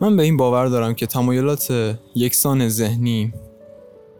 [0.00, 3.32] من به این باور دارم که تمایلات یکسان ذهنی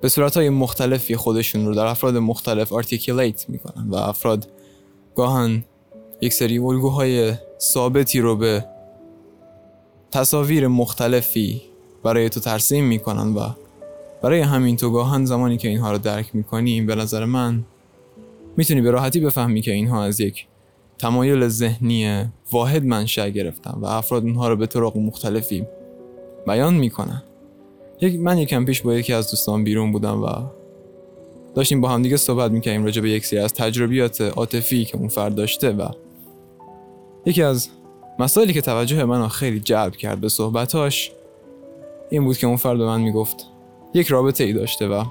[0.01, 4.49] به صورتهای مختلفی خودشون رو در افراد مختلف آرتیکیلیت می‌کنن و افراد
[5.17, 5.65] گاهن
[6.21, 8.65] یک سری الگوهای ثابتی رو به
[10.11, 11.63] تصاویر مختلفی
[12.03, 13.49] برای تو ترسیم می‌کنن و
[14.23, 17.65] برای همین تو گاهن زمانی که اینها رو درک می‌کنی به نظر من
[18.57, 20.47] می‌تونی به راحتی بفهمی که اینها از یک
[21.03, 25.67] تمایل ذهنی واحد منشأ گرفتن و افراد اونها رو به طرق مختلفی
[26.47, 27.23] بیان می‌کنن.
[28.01, 30.27] یک من یکم پیش با یکی از دوستان بیرون بودم و
[31.55, 35.09] داشتیم با هم دیگه صحبت می‌کنیم راجع به یک سری از تجربیات عاطفی که اون
[35.09, 35.89] فرد داشته و
[37.27, 37.69] یکی از
[38.19, 41.13] مسائلی که توجه منو خیلی جلب کرد به صحبتاش
[42.11, 43.37] این بود که اون فرد به من می‌گفت
[43.95, 45.05] یک رابطه ای داشته و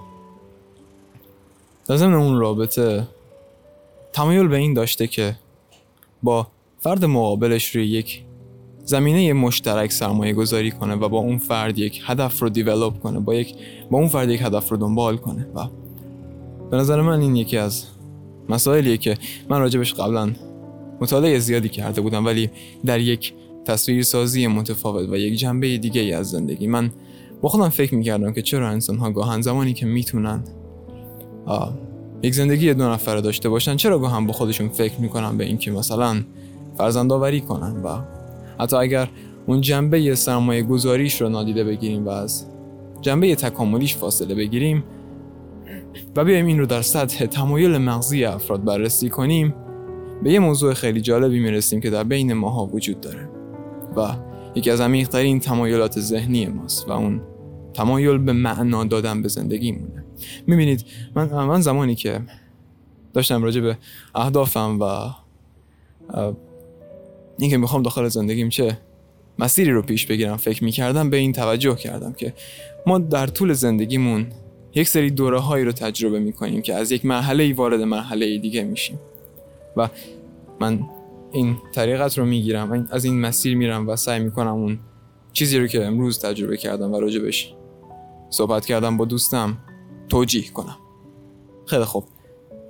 [1.87, 3.07] در ضمن اون رابطه
[4.13, 5.35] تمایل به این داشته که
[6.23, 6.47] با
[6.79, 8.23] فرد مقابلش روی یک
[8.85, 13.35] زمینه مشترک سرمایه گذاری کنه و با اون فرد یک هدف رو دیولوب کنه با
[13.35, 13.55] یک
[13.91, 15.47] با اون فرد یک هدف رو دنبال کنه.
[15.55, 15.67] و
[16.71, 17.85] به نظر من این یکی از
[18.49, 19.17] مسائلیه که
[19.49, 20.31] من راجبش قبلا
[21.01, 22.49] مطالعه زیادی کرده بودم ولی
[22.85, 23.33] در یک
[23.65, 26.67] تصویر سازی متفاوت و یک جنبه دیگه از زندگی.
[26.67, 26.91] من
[27.41, 30.43] با خودم فکر می‌کردم که چرا انسان ها گاهن زمانی که می‌تونن
[32.23, 36.23] یک زندگی دو نفره داشته باشن چرا گاهن با خودشون فکر می‌کنن به اینکه مثلا
[36.77, 38.01] فرزندآوری کنن و
[38.59, 39.09] حتی اگر
[39.47, 42.45] اون جنبه سرمایه گذاریش رو نادیده بگیریم و از
[43.01, 44.83] جنبه تکاملیش فاصله بگیریم
[46.15, 49.53] و بیایم این رو در سطح تمایل مغزی افراد بررسی کنیم
[50.23, 53.29] به یه موضوع خیلی جالبی می‌رسیم که در بین ماها وجود داره
[53.97, 54.15] و
[54.55, 57.21] یکی از عمیقترین تمایلات ذهنی ماست و اون
[57.73, 60.00] تمایل به معنا دادن به زندگی مونه
[60.47, 62.21] می‌بینید من, من زمانی که
[63.13, 63.77] داشتم راجع به
[64.15, 65.09] اهدافم و
[67.39, 68.77] اینکه می‌خوام داخل زندگیم چه
[69.39, 72.33] مسیری رو پیش بگیرم فکر می‌کردم به این توجه کردم که
[72.85, 74.27] ما در طول زندگیمون
[74.75, 78.63] یک سری دوره هایی رو تجربه می‌کنیم که از یک مرحله ای وارد مرحله دیگه
[78.63, 78.99] میشیم
[79.77, 79.89] و
[80.59, 80.79] من
[81.31, 84.79] این طریقت رو می‌گیرم از این مسیر میرم و سعی می‌کنم اون
[85.33, 87.53] چیزی رو که امروز تجربه کردم و راجبش
[88.29, 89.57] صحبت کردم با دوستم
[90.11, 90.77] توجیه کنم.
[91.65, 92.03] خیلی خوب.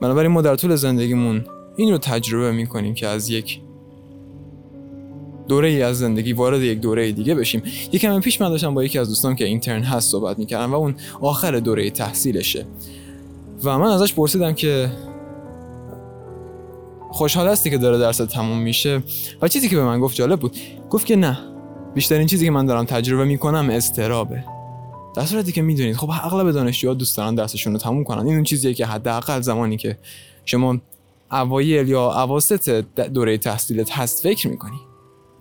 [0.01, 3.61] بنابراین ما در طول زندگیمون این رو تجربه می‌کنیم که از یک
[5.47, 7.63] دوره ای از زندگی وارد یک دوره دیگه بشیم.
[7.91, 10.95] یکم پیش من داشتم با یکی از دوستان که اینترن هست صحبت می‌کردم و اون
[11.21, 12.65] آخر دوره تحصیلشه.
[13.63, 14.91] و من ازش پرسیدم که
[17.11, 19.03] خوشحال هستی که داره درس تموم میشه؟
[19.41, 20.57] و چیزی که به من گفت جالب بود.
[20.89, 21.39] گفت که نه.
[21.93, 24.43] بیشترین چیزی که من دارم تجربه می‌کنم استرابه.
[25.15, 28.25] در صورتی که می‌دونید خب اغلب دانشجوها دوست دارن درسشون رو تموم کنن.
[28.25, 29.97] این اون چیزیه که حداقل زمانی که
[30.45, 30.77] شما
[31.31, 34.79] اوایل یا اواسط دوره تحصیلت هست فکر می‌کنی.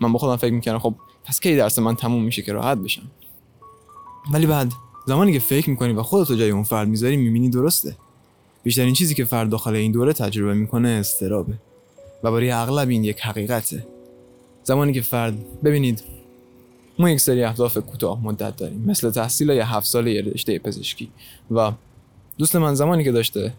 [0.01, 0.95] من با خودم فکر می‌کردم خب
[1.25, 3.03] پس کی درس من تموم میشه که راحت بشم؟
[4.33, 4.73] ولی بعد
[5.07, 7.97] زمانی که فکر می‌کنی و خودتو جای اون فرد می‌ذاری می‌بینی درسته.
[8.63, 11.55] بیشترین چیزی که فرد داخل این دوره تجربه می‌کنه استرابه
[12.23, 13.87] و برای اغلب این یک حقیقته.
[14.65, 16.03] زمانی که فرد ببینید
[17.01, 21.11] ما یک سری اهداف کوتاه مدت داریم مثل تحصیل یا هفت ساله رشته پزشکی.
[21.51, 21.73] و
[22.39, 23.53] دوست من زمانی که داشته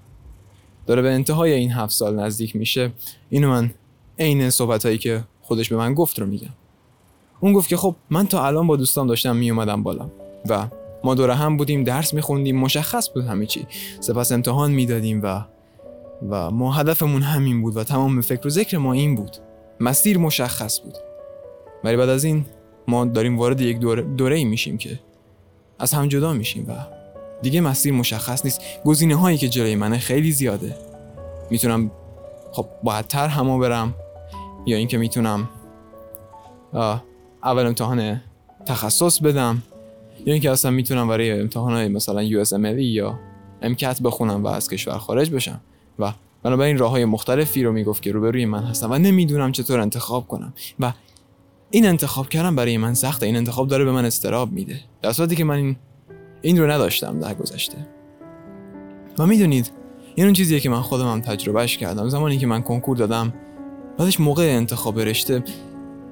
[0.88, 2.92] داره به انتهای این هفت سال نزدیک میشه
[3.30, 3.72] اینو من
[4.20, 6.50] عین صحبت هایی که خودش به من گفت رو میگم
[7.40, 10.10] اون گفت که خب من تا الان با دوستان داشتم میومدم بالا.
[10.50, 10.68] و
[11.04, 13.68] ما دور هم بودیم درس میخوندیم مشخص بود همه چی.
[14.00, 15.44] سپس امتحان می‌دادیم و
[16.30, 19.38] و ما هدفمون همین بود و تمام فکر و ذکر ما این بود.
[19.80, 20.96] مسیر مشخص بود.
[21.84, 22.46] ولی بعد از این
[22.92, 25.00] ما داریم وارد یک دوره, دوره ای میشیم که
[25.80, 26.74] از هم جدا میشیم و
[27.42, 28.62] دیگه مسیر مشخص نیست.
[28.86, 30.76] گزینه هایی که جلوی منه خیلی زیاده.
[31.50, 31.92] می‌تونم
[32.52, 33.96] خب باید تر همو برم
[34.66, 35.50] یا اینکه می‌تونم
[37.44, 38.22] اول امتحان
[38.66, 39.64] تخصص بدم
[40.26, 43.20] یا اینکه اصلا می‌تونم برای امتحان های مثلا اس یا
[43.62, 45.62] امکت بخونم و از کشور خارج بشم.
[46.00, 46.14] و
[46.44, 50.54] بنابراین راه های مختلفی رو می‌گفت که روبروی من هستم و نمی‌دونم چطور انتخاب کنم.
[50.80, 50.94] و
[51.72, 53.26] این انتخاب کردن برای من سخته.
[53.26, 54.80] این انتخاب داره به من استراب میده.
[55.02, 55.76] در صورتی که من این
[56.42, 57.78] این رو نداشتم در گذشته.
[59.18, 59.72] و می‌دونید
[60.16, 62.10] این اون چیزیه که من خودم هم تجربهش کردم.
[62.10, 63.34] زمانی که من کنکور دادم
[63.98, 65.44] بعدش موقع انتخاب رشته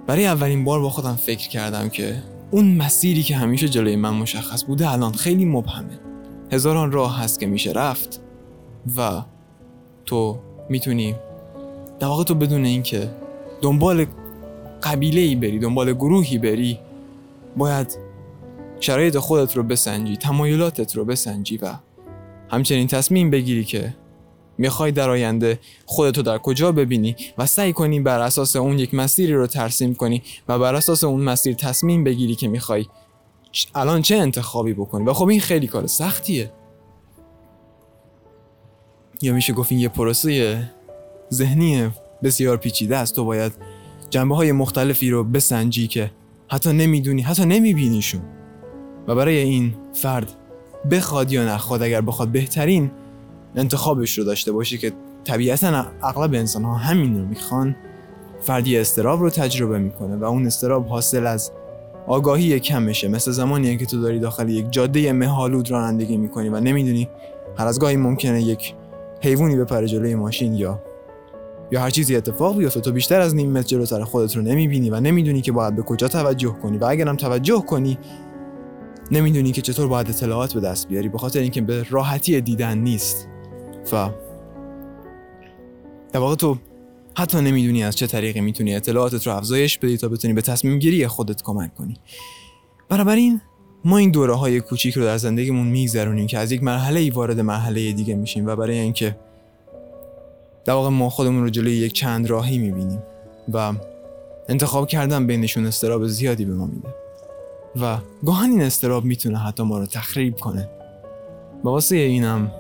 [0.08, 4.64] برای اولین بار با خودم فکر کردم که اون مسیری که همیشه جلوی من مشخص
[4.66, 6.00] بوده الان خیلی مبهمه.
[6.52, 8.22] هزاران راه هست که میشه رفت
[8.98, 9.22] و
[10.06, 10.40] تو
[10.70, 11.16] می‌تونی
[12.00, 13.10] در واقع تو بدون اینکه
[13.62, 14.06] دنبال
[14.84, 16.80] قبیله ای بری دنبال گروهی بری.
[17.58, 17.98] باید
[18.80, 21.74] شرایط خودت رو بسنجی تمایلاتت رو بسنجی و
[22.50, 23.96] همچنین تصمیم بگیری که
[24.58, 29.34] می‌خوای در آینده خودتو در کجا ببینی و سعی کنی بر اساس اون یک مسیری
[29.34, 32.86] رو ترسیم کنی و بر اساس اون مسیر تصمیم بگیری که می‌خوای
[33.76, 35.06] الان چه انتخابی بکنی.
[35.06, 36.52] و خب این خیلی کار سختیه.
[39.22, 40.64] یا میشه گفت این یه پروسه
[41.34, 41.90] ذهنی
[42.24, 43.54] بسیار پیچیده است تو باید
[44.10, 46.12] جنبه های مختلفی رو بسنجی که
[46.48, 48.22] حتی نمی‌دونی حتی نمیبینیشون.
[49.08, 50.32] و برای این فرد
[50.92, 52.92] بخواد یا نخواد اگر بخواد بهترین
[53.56, 54.92] انتخابش رو داشته باشی که
[55.24, 57.76] طبیعتا اغلب انسان ها همین رو می‌خوان
[58.42, 61.52] فردی استراب رو تجربه می‌کنه و اون استراب حاصل از
[62.08, 63.08] آگاهی کمشه.
[63.08, 67.10] مثل زمانی که تو داری داخل یک جاده مهالود رانندگی می‌کنی و نمی‌دونی
[67.58, 68.74] هر از گاهی ممکنه یک
[69.22, 70.82] حیوانی بپره جلوی ماشین یا
[71.72, 75.00] یا هر چیزی اتفاق بیفته تو بیشتر از نیم متر جلوتر خودت رو نمی‌بینی و
[75.00, 76.78] نمی‌دونی که باید به کجا توجه کنی.
[76.78, 77.98] و اگرم توجه کنی
[79.12, 83.28] نمی‌دونی که چطور باید اطلاعات به دست بیاری به خاطر اینکه به راحتی دیدن نیست.
[83.94, 84.10] و
[86.14, 86.58] در واقع تو
[87.18, 91.08] حتی نمی‌دونی از چه طریقی می‌تونی اطلاعاتت رو افزایش بدی تا بتونی به تصمیم گیری
[91.08, 91.98] خودت کمک کنی.
[92.90, 93.42] بنابراین
[93.86, 97.40] ما این دوره های کوچیک رو در زندگیمون میگذرونیم که از یک مرحله ای وارد
[97.40, 99.16] مرحله دیگه میشیم و برای اینکه
[100.70, 103.04] در واقع ما خودمون رو جلوی یک چند راهی می‌بینیم
[103.54, 103.74] و
[104.50, 106.88] انتخاب کردن بینشون استراب زیادی به ما میده.
[107.82, 110.70] و گاهن این استراب می‌تونه حتی ما رو تخریب کنه.
[111.64, 112.52] با واسه اینم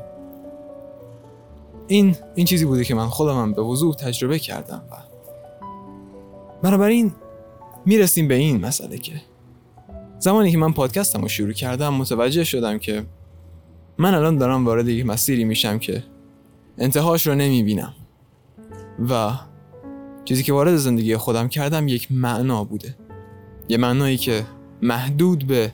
[1.88, 4.96] این این چیزی بوده که من خودم به وضوح تجربه کردم و
[6.64, 7.12] بنابراین
[7.86, 9.22] می‌رسیم به این مسئله که
[10.20, 13.04] زمانی که من پادکستم رو شروع کردم متوجه شدم که
[13.98, 16.04] من الان دارم وارد یک مسیری میشم که
[16.78, 17.94] انتهاش رو نمی‌بینم.
[19.10, 19.32] و
[20.26, 22.96] چیزی که وارد زندگی خودم کردم یک معنا بوده.
[23.70, 24.44] یه معنایی که
[24.82, 25.72] محدود به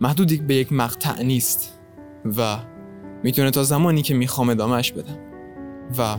[0.00, 1.78] محدود به یک مقطع نیست
[2.38, 2.56] و
[3.22, 5.18] می‌تونه تا زمانی که می‌خوام ادامهش بدم.
[5.98, 6.16] و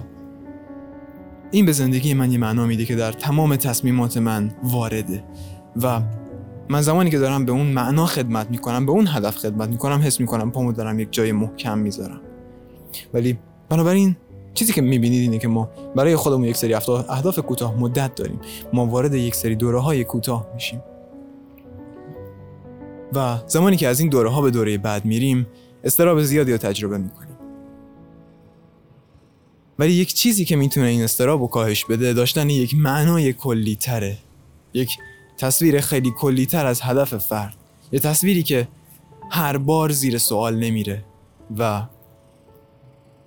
[1.52, 5.24] این به زندگی من یه معنا میده که در تمام تصمیمات من وارده.
[5.82, 6.02] و
[6.70, 10.20] من زمانی که دارم به اون معنا خدمت می‌کنم به اون هدف خدمت می‌کنم حس
[10.20, 12.22] می‌کنم پامو دارم یک جای محکم می‌ذارم.
[13.14, 13.38] ولی
[13.70, 14.16] بنابراین
[14.54, 18.40] چیزی که می‌بینید اینه که ما برای خودمون یک سری اهداف کوتاه مدت داریم.
[18.74, 20.84] ما وارد یک سری دوره های کوتاه میشیم.
[23.14, 25.48] و زمانی که از این دوره ها به دوره بعد میریم
[25.84, 27.38] استراب زیادی رو تجربه می‌کنیم.
[29.80, 34.18] ولی یک چیزی که می‌تونه این استراب رو کاهش بده داشتن یک معنای کلی تره
[34.74, 34.98] یک
[35.38, 37.56] تصویر خیلی کلی تر از هدف فرد.
[37.92, 38.68] یه تصویری که
[39.32, 41.04] هر بار زیر سوال نمیره
[41.58, 41.84] و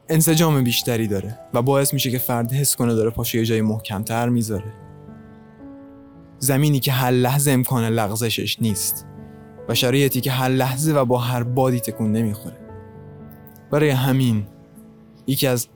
[0.09, 4.29] انسجام بیشتری داره و باعث میشه که فرد حس کنه داره پاشو یه جای محکمتر
[4.29, 4.73] می‌ذاره.
[6.39, 9.07] زمینی که هر لحظه امکان لغزشش نیست
[9.69, 12.57] و شرایطی که هر لحظه و با هر بادی تکون نمی‌خوره.
[13.71, 14.47] برای همین
[15.27, 15.69] یکی از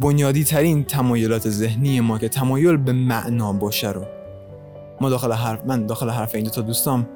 [0.00, 4.06] بنیادی ترین تمایلات ذهنی ما که تمایل به معنا باشه رو
[5.00, 7.08] ما داخل حرف من داخل حرف این دو تا دوستام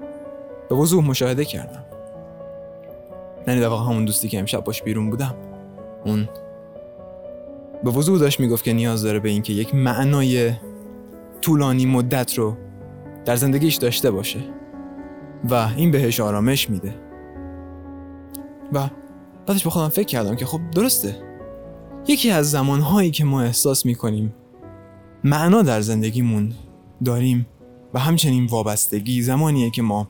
[0.69, 1.85] به وضوح مشاهده کردم.
[3.47, 5.35] یعنی در واقع همون دوستی که امشب باش بیرون بودم.
[6.05, 6.29] اون.
[7.85, 10.53] به وضوح داشت می‌گفت که نیاز داره به اینکه یک معنای
[11.41, 12.57] طولانی مدت رو
[13.25, 14.41] در زندگیش داشته باشه.
[15.51, 16.95] و این بهش آرامش میده.
[18.73, 18.89] و
[19.47, 21.17] بعدش به خودم فکر کردم که خب درسته.
[22.09, 24.35] یکی از زمانهایی که ما احساس می‌کنیم
[25.25, 26.53] معنا در زندگیمون
[27.05, 27.47] داریم
[27.95, 30.09] و همچنین وابستگی زمانیه که ما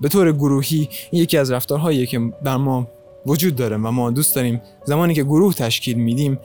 [0.00, 2.86] به طور گروهی یکی از رفتارهایی که بر ما
[3.26, 6.38] وجود داره و ما دوست داریم زمانی که گروه تشکیل میدیم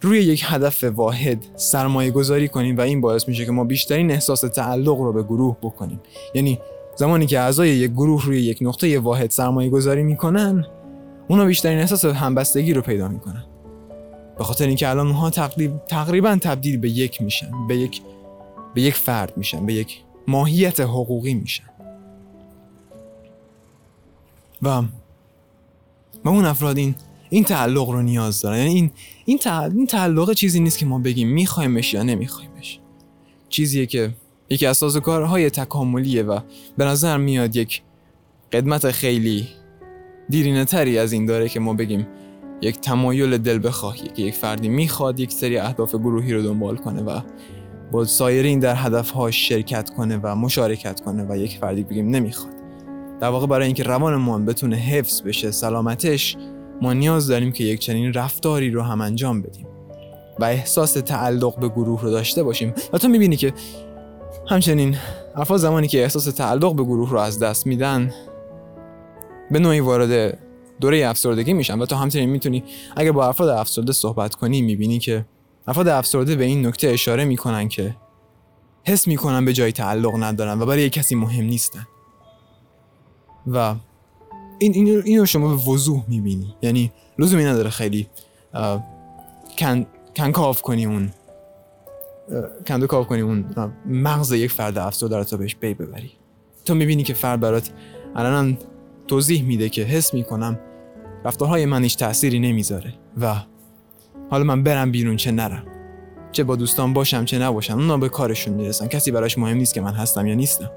[0.00, 4.40] روی یک هدف واحد سرمایه گذاری کنیم و این باعث میشه که ما بیشترین احساس
[4.40, 6.00] تعلق رو به گروه بکنیم.
[6.34, 6.58] یعنی
[6.96, 10.66] زمانی که اعضای یک گروه روی یک نقطه واحد سرمایه گذاری می‌کنن
[11.28, 13.44] اونا بیشترین احساس همبستگی رو پیدا می‌کنن.
[14.38, 15.30] به خاطر اینکه الان اونها
[15.88, 18.02] تقریبا تبدیل به یک میشن به یک
[18.74, 21.64] به یک فرد میشن به یک ماهیت حقوقی میشن.
[24.62, 24.82] و
[26.28, 26.94] و اون افراد این
[27.30, 28.58] این تعلق رو نیاز دارن.
[28.58, 28.90] یعنی این
[29.24, 29.38] این,
[29.76, 32.80] این تعلق چیزی نیست که ما بگیم میخوایمش یا نمیخوایمش
[33.48, 34.10] چیزیه که
[34.50, 36.40] یکی از سازوکارهای تکاملیه و
[36.76, 37.82] به نظر میاد یک
[38.52, 39.48] قدمت خیلی
[40.28, 42.06] دیرینه تری از این داره که ما بگیم
[42.60, 47.02] یک تمایل دل بخواهی که یک فردی می‌خواد یک سری اهداف گروهی رو دنبال کنه
[47.02, 47.20] و
[47.92, 52.57] با سایرین در هدفهاش شرکت کنه و مشارکت کنه و یک فردی بگیم نمی‌خواد.
[53.20, 56.36] در واقع برای اینکه روانمون بتونه حفظ بشه سلامتش
[56.82, 59.66] ما نیاز داریم که یک چنین رفتاری رو هم انجام بدیم
[60.38, 62.74] و احساس تعلق به گروه رو داشته باشیم.
[62.92, 63.52] و تو می‌بینی که
[64.48, 64.96] همچنین
[65.34, 68.14] افراد زمانی که احساس تعلق به گروه رو از دست میدن
[69.50, 70.38] به نوعی وارد
[70.80, 71.78] دوره افسردگی میشن.
[71.78, 72.64] و تو همچنین می‌تونی
[72.96, 75.24] اگر با افراد افسرده صحبت کنی می‌بینی که
[75.66, 77.96] افراد افسرده به این نکته اشاره می‌کنن که
[78.84, 81.86] حس می‌کنن به جای تعلق ندارن و برای کسی مهم نیستن.
[83.52, 83.74] و
[84.58, 86.54] این اینو, اینو شما به وضوح می‌بینی.
[86.62, 88.08] یعنی لزومی نداره خیلی
[89.58, 89.86] کن
[90.16, 91.10] کنکاف کنی اون
[92.66, 93.44] کندو کاف کنی اون
[93.86, 96.10] مغز یک فرد افسرده رو تا بهش بی ببری.
[96.64, 97.70] تو می‌بینی که فرد برات
[98.16, 98.58] الان
[99.06, 100.58] توضیح میده که حس می‌کنم
[101.24, 103.34] رفتارهای من هیچ تأثیری نمی‌ذاره و
[104.30, 105.62] حالا من برم بیرون چه نرم.
[106.32, 108.86] چه با دوستان باشم چه نباشم اونا به کارشون می‌رسن.
[108.86, 110.70] کسی براش مهم نیست که من هستم یا نیستم.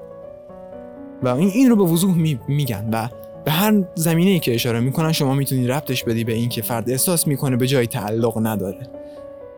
[1.22, 3.08] و این, این رو به وضوح می، میگن و
[3.44, 7.26] به هر زمینه ای که اشاره می‌کنن شما می‌تونی ربطش بدی به اینکه فرد احساس
[7.26, 8.88] می‌کنه به جای تعلق نداره.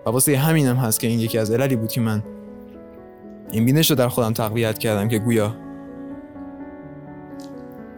[0.06, 2.22] و واسه همینم هست که این یکی از عللی بود که من
[3.52, 5.54] این بینش رو در خودم تقویت کردم که گویا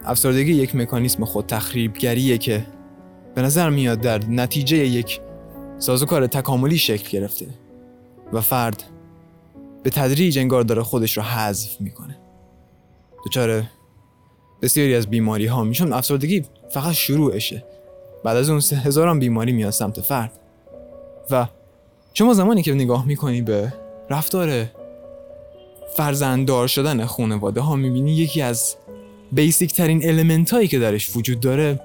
[0.05, 2.67] افسردگی یک مکانیسم خود تخریبگریه که
[3.35, 5.21] به نظر میاد در نتیجه یک
[5.79, 7.47] سازوکار تکاملی شکل گرفته
[8.33, 8.83] و فرد
[9.83, 12.19] به تدریج انگار داره خودش رو حذف می‌کنه.
[13.27, 13.63] دچار
[14.63, 17.65] بسیاری از بیماری ها میشون افسردگی فقط شروعشه.
[18.25, 20.33] بعد از اون سه هزاران بیماری میاد سمت فرد.
[21.31, 21.47] و
[22.15, 23.73] شما زمانی که نگاه می‌کنی به
[24.11, 24.67] رفتار
[25.97, 28.77] فرزنددار شدن خانواده ها می‌بینی یکی از
[29.33, 31.81] بیسیک ترین المنت هایی که درش وجود داره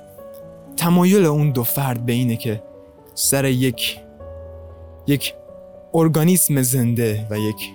[0.77, 2.63] تمایل اون دو فرد به اینه که
[3.15, 3.99] سر یک
[5.07, 5.33] یک
[5.93, 7.69] ارگانیسم زنده و یک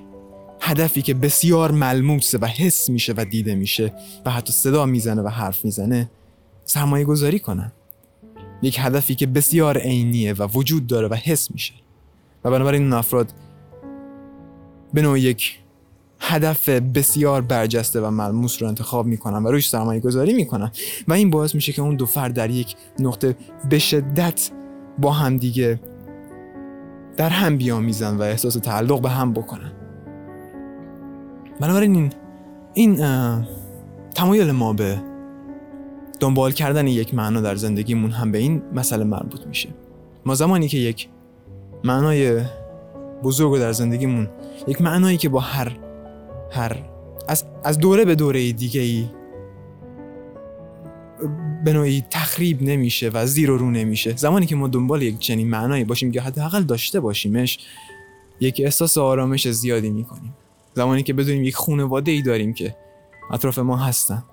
[0.66, 3.92] هدفی که بسیار ملموسه و حس میشه و دیده میشه
[4.24, 6.10] و حتی صدا می‌زنه و حرف می‌زنه
[6.64, 7.72] سرمایه گذاری کنن.
[8.62, 11.74] یک هدفی که بسیار عینیه و وجود داره و حس میشه.
[12.44, 13.32] و بنابراین این افراد
[14.94, 15.58] به نوع یک
[16.20, 20.70] هدف بسیار برجسته و ملموس رو انتخاب می‌کنن و روش سرمایه گذاری می‌کنن.
[21.08, 23.36] و این باعث میشه که اون دو فرد در یک نقطه
[23.70, 24.50] به شدت
[24.98, 25.80] با هم دیگه
[27.16, 29.72] در هم بیامیزن و احساس تعلق به هم بکنن.
[31.60, 32.12] بنابراین این
[32.74, 32.96] این
[34.14, 35.02] تمایل ما به
[36.20, 39.68] دنبال کردن یک معنا در زندگیمون هم به این مسئله مربوط میشه.
[40.26, 41.08] ما زمانی که یک
[41.84, 42.42] معنای
[43.22, 44.28] بزرگ در زندگیمون
[44.68, 45.72] یک معنایی که با هر
[46.50, 46.82] هر
[47.28, 49.06] از, از دوره به دوره دیگه ای
[51.64, 54.16] به نوعی تخریب نمیشه و زیر و رو نمیشه.
[54.16, 57.58] زمانی که ما دنبال یک چنین معنایی باشیم که حداقل داشته باشیمش
[58.40, 60.34] یک احساس آرامش زیادی می‌کنیم.
[60.76, 62.76] زمانی که بدونیم یک خانواده ای داریم که
[63.30, 64.24] اطراف ما هستن.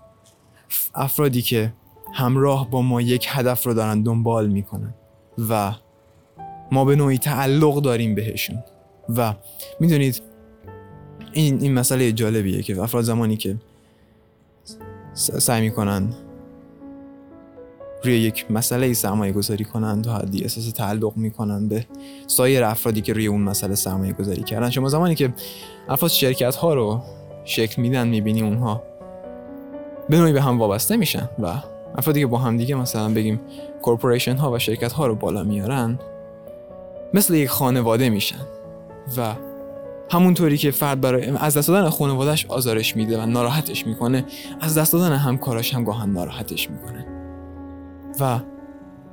[0.95, 1.73] افرادی که
[2.13, 4.93] همراه با ما یک هدف رو دارن دنبال می‌کنن
[5.49, 5.73] و
[6.71, 8.63] ما به نوعی تعلق داریم بهشون.
[9.09, 9.33] و
[9.79, 10.21] می‌دونید
[11.33, 13.57] این این مسئله جالبیه که افراد زمانی که
[15.13, 16.13] سعی می‌کنن
[18.03, 21.85] روی یک مسئله سرمایه گذاری کنن تا حدی احساس تعلق می‌کنن به
[22.27, 24.69] سایر افرادی که روی اون مسئله سرمایه گذاری کردن.
[24.69, 25.33] شما زمانی که
[25.89, 27.01] افراد شرکت ها رو
[27.45, 28.83] شکل میدن می‌بینی اونها
[30.09, 31.53] به نوعی به هم وابسته میشن و
[31.95, 33.39] افرادی که با هم دیگه مثلا بگیم
[33.81, 35.99] کورپوریشن ها و شرکت ها رو بالا میارن
[37.13, 38.45] مثل یک خانواده میشن
[39.17, 39.33] و
[40.11, 44.25] همونطوری که فرد برای از دست دادن خانوادهش آزارش میده و ناراحتش می‌کنه
[44.61, 47.12] از دست دادن همکاراش هم گاهن ناراحتش می‌کنه.
[48.19, 48.39] و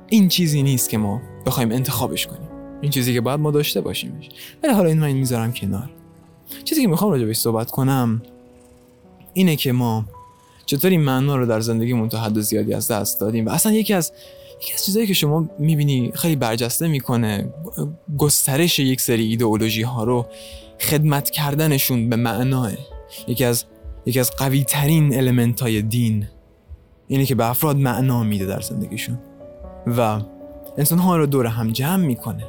[0.07, 2.49] این چیزی نیست که ما بخوایم انتخابش کنیم.
[2.81, 4.29] این چیزی که باید ما داشته باشیمش.
[4.63, 5.89] ولی حالا این من می‌ذارم کنار.
[6.63, 8.21] چیزی که می‌خوام راجع بهش صحبت کنم
[9.33, 10.05] اینه که ما
[10.65, 14.13] چطوری معنا رو در زندگیمون تا حد زیادی از دست دادیم و اصلا یکی از
[14.61, 17.53] یکی از چیزایی که شما می‌بینی خیلی برجسته می‌کنه
[18.17, 20.25] گسترش یک سری ایدئولوژی ها رو
[20.79, 22.71] خدمت کردنشون به معناه.
[23.27, 23.65] یکی از
[24.05, 26.27] یکی از قوی ترین المنت های دین.
[27.11, 29.19] اینه که به افراد معنا میده در زندگیشون.
[29.87, 30.21] و
[30.77, 32.43] انسان ها رو دور هم جمع می‌کنه.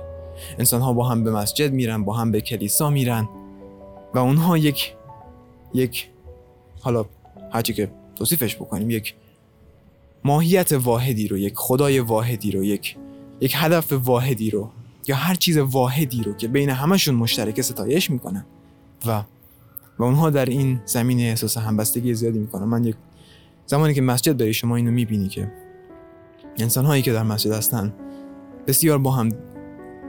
[0.59, 3.28] انسان ها با هم به مسجد میرن با هم به کلیسا میرن.
[4.14, 4.95] و اونها یک
[5.75, 6.09] یک
[6.81, 7.04] حالا
[7.52, 9.14] هرچی که توصیفش بکنیم یک
[10.25, 12.97] ماهیت واحدی رو یک خدای واحدی رو یک
[13.40, 14.71] یک هدف واحدی رو
[15.09, 18.45] یا هر چیز واحدی رو که بین همشون مشترک ستایش می‌کنن.
[19.07, 19.23] و
[19.99, 22.64] و اونها در این زمینه احساس همبستگی زیادی می‌کنن.
[22.64, 22.97] من یک
[23.66, 25.52] زمانی که مسجد بری شما اینو می‌بینی که
[26.59, 27.92] انسان هایی که در مسجد هستن
[28.66, 29.28] بسیار با هم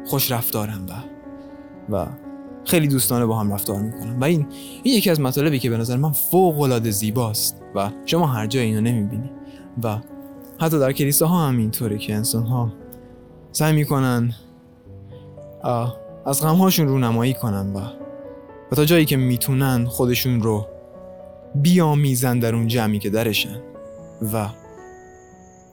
[0.06, 0.94] خوش رفتارن و
[1.90, 2.08] و
[2.66, 4.20] خیلی دوستانه با هم رفتار می‌کنن.
[4.20, 4.48] و این
[4.84, 8.66] این یکی از مطالبی که به نظر من فوق العاده زیباست و شما هر جای
[8.66, 9.32] اینو نمی‌بینی.
[9.84, 9.98] و
[10.60, 12.74] حتی در کلیساها هم اینطوره که انسان ها
[13.52, 14.34] سعی می‌کنن
[16.26, 17.80] از غمهاشون رونمایی کنن و
[18.72, 20.68] و تا جایی که می‌تونن خودشون رو
[21.56, 23.62] بیامیزن در اون جمعی که درشن
[24.34, 24.50] و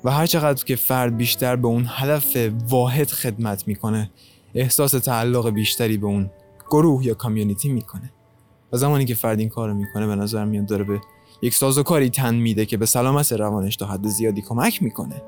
[0.04, 2.36] و هر چقدر که فرد بیشتر به اون هدف
[2.68, 4.10] واحد خدمت می‌کنه
[4.54, 6.30] احساس تعلق بیشتری به اون
[6.70, 8.12] گروه یا کامیونیتی می‌کنه.
[8.72, 11.00] و زمانی که فرد این کار رو می‌کنه به نظر میاد داره به
[11.42, 15.22] یک سازوکاری تن میده که به سلامت روانش تا حد زیادی کمک می‌کنه.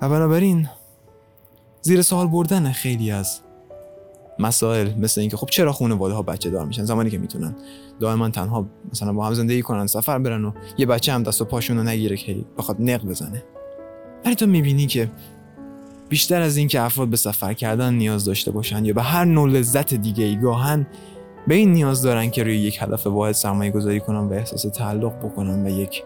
[0.00, 0.68] و بنابراین
[1.82, 3.40] زیر سوال بردن خیلی از
[4.38, 7.56] مسائل مثل اینکه خب چرا خانواده ها بچه دار میشن؟ زمانی که می‌تونن.
[8.00, 11.44] دائما تنها مثلا با هم زندگی کنن سفر برن و یه بچه هم دست و
[11.44, 13.44] پاشون رو نگیره که بخواد نق بزنه.
[14.24, 15.10] ولی تو می‌بینی که
[16.08, 19.94] بیشتر از اینکه افراد به سفر کردن نیاز داشته باشن یا به هر نوع لذت
[19.94, 20.86] دیگه ای گاهن
[21.48, 25.18] به این نیاز دارن که روی یک هدف واحد سرمایه گذاری کنن و احساس تعلق
[25.18, 26.02] بکنن و یک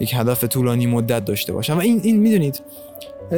[0.00, 1.74] یک هدف طولانی مدت داشته باشن.
[1.74, 2.60] و این این می‌دونید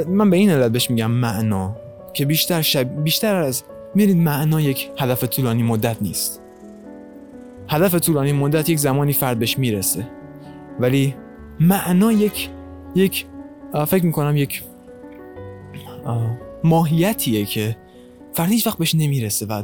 [0.08, 1.76] من به این علت بهش میگم معنا
[2.12, 6.42] که بیشتر شب بیشتر از میرید معنا یک هدف طولانی مدت نیست.
[7.68, 10.08] هدف طولانی مدت یک زمانی فرد بهش می‌رسه.
[10.80, 11.14] ولی
[11.60, 12.48] معنا یک
[12.94, 13.26] یک
[13.86, 14.62] فکر می‌کنم یک
[16.64, 17.76] ماهیتیه که
[18.32, 19.62] فرد هیچ وقت بهش نمی‌رسه و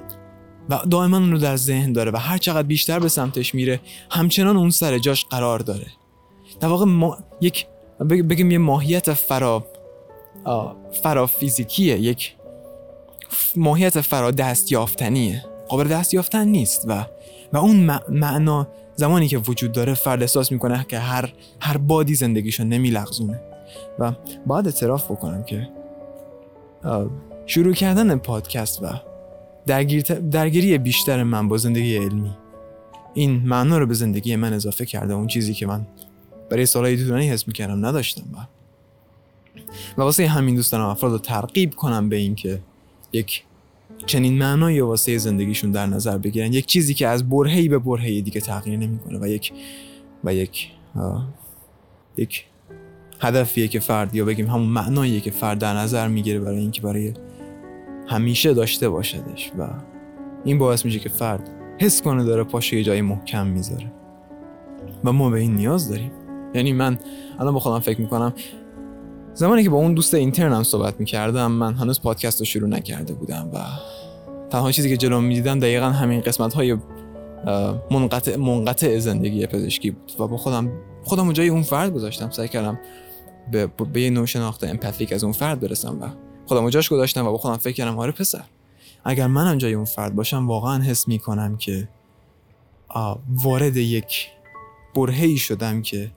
[0.71, 3.80] و دائما اون رو در ذهن داره و هر چقدر بیشتر به سمتش میره
[4.11, 5.87] همچنان اون سر جاش قرار داره.
[6.61, 7.66] در واقع ما یک
[8.11, 9.66] بگیم یه ماهیت فرا
[11.02, 12.37] فرا فیزیکیه یک
[13.56, 17.06] ماهیت فرا دست یافتنیه قابل دست یافتن نیست و
[17.52, 22.64] و اون معنا زمانی که وجود داره فرد احساس می‌کنه که هر هر بادی زندگیشو
[22.64, 23.40] نمیلغزونه.
[23.99, 24.12] و
[24.47, 25.68] باید اعتراف بکنم که
[27.47, 28.87] شروع کردن پادکست و
[29.66, 32.37] درگیر درگیری بیشتر من با زندگی علمی
[33.14, 35.87] این معنا رو به زندگی من اضافه کرده اون چیزی که من
[36.50, 38.37] برای سالهای طولانی حس می‌کردم نداشتم و
[39.99, 42.61] و واسه همین دوست دارم افراد رو ترغیب کنم به اینکه
[43.16, 43.44] یک
[44.06, 46.52] چنین معنایی واسه زندگیشون در نظر بگیرن.
[46.52, 49.52] یک چیزی که از برهی به برهی دیگه تغییر نمی‌کنه و یک
[50.25, 50.70] و یک
[52.16, 52.44] یک
[53.20, 57.12] هدفیه که فرد یا بگیم همون معناییه که فرد در نظر می‌گیره برای اینکه برای
[58.08, 59.52] همیشه داشته باشدش.
[59.58, 59.68] و
[60.44, 63.92] این باعث میشه که فرد حس کنه داره پاشه یه جایی محکم می‌ذاره.
[65.04, 66.11] و ما به این نیاز داریم.
[66.54, 66.99] یعنی من
[67.38, 68.32] الان با خودم فکر می‌کنم
[69.36, 73.50] زمانی که با اون دوست اینترنم صحبت می‌کردم من هنوز پادکست رو شروع نکرده بودم
[73.54, 73.58] و
[74.50, 76.76] تنها چیزی که جلوم می‌دیدم دقیقا همین قسمت های
[77.90, 80.72] منقطع, منقطع زندگی پزشکی بود و با خودم
[81.04, 82.30] خودم جای اون فرد گذاشتم.
[82.30, 82.78] سعی کردم
[83.52, 84.26] به, به یه نوع
[84.62, 86.08] امپاتیک از اون فرد برسم و
[86.46, 88.44] خودم جاش گذاشتم و با خودم فکر کردم آره پسر
[89.04, 91.88] اگر منم جای اون فرد باشم واقعا حس می‌کنم که
[93.28, 94.28] وارد یک
[94.94, 96.10] برهی شدم که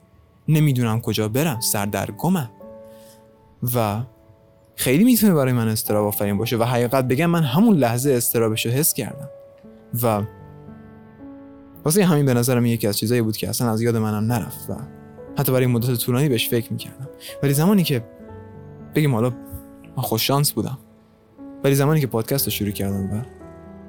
[0.47, 2.49] نمی‌دونم کجا برم سردرگمم.
[3.75, 4.01] و
[4.75, 8.71] خیلی می‌تونه برای من استراب آفرین باشه و حقیقت بگم من همون لحظه استرابش رو
[8.71, 9.29] حس کردم.
[10.03, 10.21] و
[11.85, 14.75] واسه همین به نظرم یکی از چیزایی بود که اصلا از یاد منم نرفت و
[15.37, 17.09] حتی برای مدت طولانی بهش فکر می‌کردم.
[17.43, 18.03] ولی زمانی که
[18.95, 19.29] بگیم حالا
[19.97, 20.77] من خوش شانس بودم.
[21.63, 23.21] ولی زمانی که پادکست رو شروع کردم و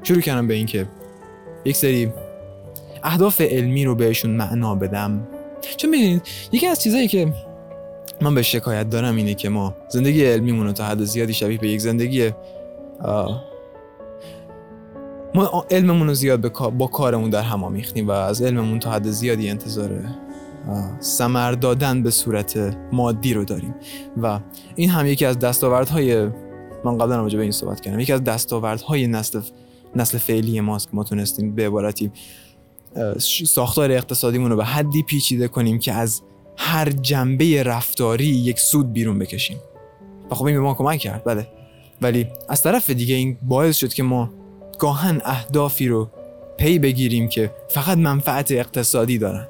[0.02, 0.87] شروع کردم به اینکه
[1.64, 2.12] یک سری
[3.02, 5.28] اهداف علمی رو بهشون معنا بدم.
[5.76, 7.33] چون می‌دونید یکی از چیزایی که
[8.22, 11.80] من به شکایت دارم اینه که ما زندگی علمیمون تا حد زیادی شبیه به یک
[11.80, 12.30] زندگی
[15.35, 19.50] ما علممون رو زیاد با کارمون در هم آمیختیم و از علممون تا حد زیادی
[19.50, 20.04] انتظار
[21.00, 23.74] سمر دادن به صورت مادی رو داریم.
[24.22, 24.40] و
[24.76, 26.26] این هم یکی از دستاوردهای
[26.85, 29.40] من قبلا راجع به این صحبت کردم یکی از دستاوردهای نسل
[29.96, 32.12] نسل فعلی ماست که ما تونستیم به عبارتی
[33.46, 36.22] ساختار اقتصادیمون رو به حدی پیچیده کنیم که از
[36.62, 39.57] هر جنبه رفتاری یک سود بیرون بکشیم.
[40.31, 41.46] و خب این به ما کمک کرد بله.
[42.03, 44.31] ولی از طرف دیگه این باعث شد که ما
[44.79, 46.11] گاهن اهدافی رو
[46.59, 49.46] پی بگیریم که فقط منفعت اقتصادی دارن.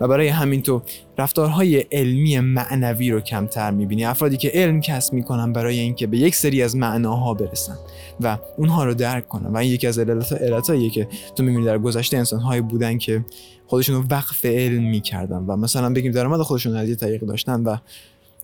[0.00, 0.82] و برای همین تو
[1.18, 4.04] رفتارهای علمی معنوی رو کمتر می‌بینی.
[4.04, 7.76] افرادی که علم کسب می‌کنن برای اینکه به یک سری از معناها برسن
[8.20, 9.50] و اونها رو درک کنن.
[9.50, 13.24] و این یکی از علتهاییه که تو می‌بینی در گذشته انسانهایی بودن که
[13.72, 17.76] خودشون رو وقف علم می‌کردن و مثلا بگیم درآمد خودشون از یه طریق داشتن و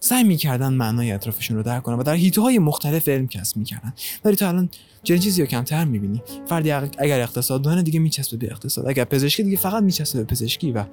[0.00, 3.92] سعی می‌کردن معنای اطرافشون رو درک کنن و در حیطه های مختلف علم کسب می‌کردن.
[4.24, 4.68] ولی تو الان
[5.02, 6.22] چنین چیزی رو کمتر می‌بینی.
[6.46, 8.88] فردی اگر اقتصاد دانه دیگه میچسبه به اقتصاد.
[8.88, 10.84] اگر پزشکی دیگه فقط میچسبه به پزشکی و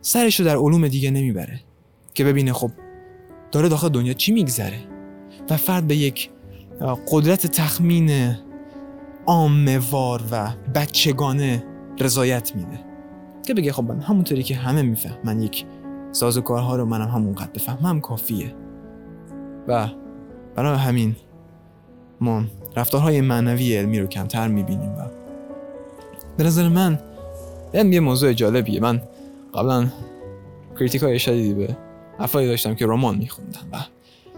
[0.00, 1.60] سرش رو در علوم دیگه نمی‌بره.
[2.14, 2.70] که ببینه خب
[3.52, 4.80] داره داخل دنیا چی میگذره؟
[5.50, 6.30] و فرد به یک
[7.10, 8.36] قدرت تخمین
[9.26, 11.64] عاموار و بچگانه
[12.00, 12.89] رضایت میده.
[13.46, 15.64] که بگه خب من همونطوری که همه می‌فهمن یک
[16.44, 18.54] کارها رو منم همونقدر بفهمم کافیه.
[19.68, 19.88] و
[20.54, 21.16] برای همین
[22.20, 22.44] ما
[22.76, 25.06] رفتارهای معنوی علمی رو کمتر می‌بینیم و
[26.36, 26.98] به نظر من
[27.72, 28.80] این یه موضوع جالبیه.
[28.80, 29.02] من
[29.54, 29.88] قبلا
[30.78, 31.76] کریتیک های شدیدی به
[32.18, 33.76] افرادی داشتم که رمان میخوندم و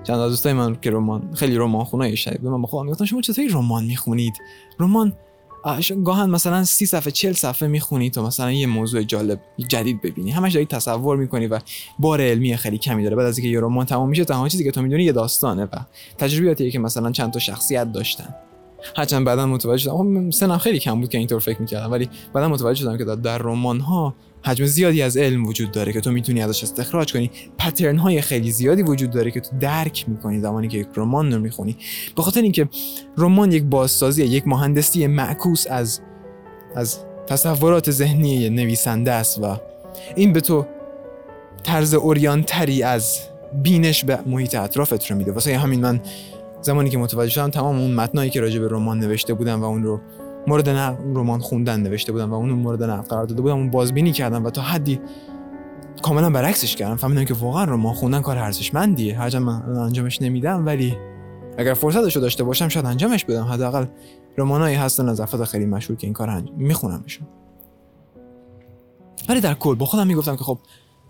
[0.05, 3.21] چند از دوستای من که رمان خیلی رمان خونه شدید به من خودم می‌گفتن شما
[3.21, 4.35] چطوری رمان می‌خونید؟
[4.81, 5.13] رمان
[6.05, 10.31] گاهن مثلا سی صفحه چل صفحه می‌خونی تا مثلا یه موضوع جالب جدید ببینی.
[10.31, 11.59] همش داری تصور می‌کنی و
[11.99, 13.17] بار علمی خیلی کمی داره.
[13.17, 15.77] بعد از اینکه یه رمان تمام میشه تنها چیزی که تو می‌دونی یه داستانه و
[16.19, 18.35] تجربیاتی که مثلا چند تا شخصیت داشتن.
[18.97, 19.97] هرچند بعدا متوجه شدم.
[19.97, 23.39] خب سنم خیلی کم بود که اینطور فکر می‌کردم ولی بعدا متوجه شدم که در
[23.39, 27.31] رمان ها حجم زیادی از علم وجود داره که تو می‌تونی ازش استخراج کنی.
[27.59, 31.41] پترن های خیلی زیادی وجود داره که تو درک می‌کنی زمانی که یک رمان رو
[31.41, 31.77] می‌خونی.
[32.17, 32.69] به خاطر اینکه
[33.19, 36.01] رمان یک بازسازی یک مهندسی معکوس از
[36.77, 39.57] از تصورات ذهنی نویسنده است و
[40.17, 40.67] این به تو
[41.63, 43.19] طرز اوریانتری از
[43.63, 45.33] بینش به محیط اطرافت رو میده.
[45.33, 46.01] واسه همین من
[46.61, 49.83] زمانی که متوجه شدم تمام اون متنایی که راجع به رمان نوشته بودم و اون
[49.83, 50.01] رو
[50.47, 54.13] مورد نقد رمان خوندن نوشته بودم و اون مورد نقد قرار داده بودم اون بازبینی
[54.13, 55.01] کردم و تا حدی
[56.03, 56.97] کاملا برعکسش کردم.
[56.97, 59.19] فهمیدم که واقعا رمان خوندن کار ارزشمندیه.
[59.19, 60.97] هرچند من انجامش نمیدم ولی
[61.59, 63.45] اگر فرصتش رو داشته باشم شاید انجامش بدم.
[63.45, 63.87] حداقل
[64.39, 67.27] رمانایی هستن از افراد خیلی مشهور که این کار انجام میخونمشون.
[69.29, 70.59] ولی در کل با خودم می‌گفتم که خب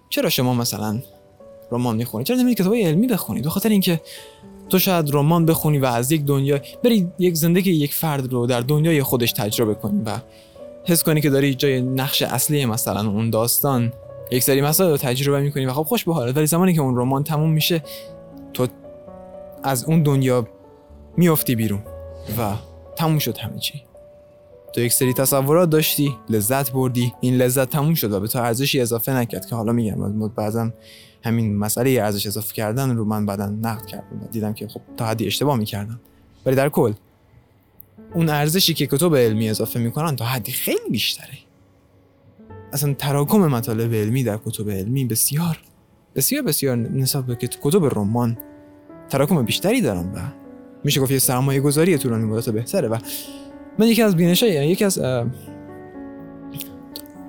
[0.09, 1.03] چرا شما مثلا
[1.71, 4.01] رمان می‌خونید چرا نمی‌دید کتابای علمی بخونید به خاطر اینکه
[4.68, 8.61] تو شاید رمان بخونی و از یک دنیا بری یک زندگی یک فرد رو در
[8.61, 10.18] دنیای خودش تجربه کنی و
[10.85, 13.92] حس کنی که داری جای نقش اصلی مثلا اون داستان.
[14.31, 16.96] یک سری مسائل رو تجربه می‌کنی و خب خوش به حالت ولی زمانی که اون
[16.96, 17.83] رمان تموم میشه
[18.53, 18.66] تو
[19.62, 20.48] از اون دنیا
[21.16, 21.83] میافتی بیرون
[22.38, 22.53] و
[22.96, 23.85] تموم شد همه چی.
[24.72, 27.12] تو یک سری تصورات داشتی لذت بردی.
[27.20, 30.28] این لذت تموم شد و به تو ارزشی اضافه نکرد که حالا میگم.
[30.28, 30.70] بعضا
[31.24, 35.06] همین مسئله ارزش اضافه کردن رو من بعدا نقد کردم و دیدم که خب تا
[35.06, 36.00] حدی اشتباه می‌کردم.
[36.46, 36.92] ولی در کل
[38.14, 41.38] اون ارزشی که کتب علمی اضافه می‌کنن تا حدی خیلی بیشتره.
[42.72, 45.58] اصلا تراکم مطالب علمی در کتب علمی بسیار
[46.14, 48.38] بسیار بسیار نسبت به کتب رمان
[49.11, 50.18] تراکم بیشتری دارن و
[50.85, 52.98] میشه گفت یه سرمایه گذاری طولانی مدت بهتره و
[53.78, 55.00] من یکی از بینش یکی از